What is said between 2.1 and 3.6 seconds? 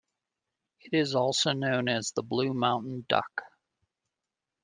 the Blue Mountain duck.